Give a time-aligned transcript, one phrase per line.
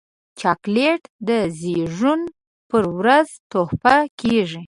[0.39, 1.29] چاکلېټ د
[1.59, 2.21] زیږون
[2.69, 4.59] پر ورځ تحفه کېږي.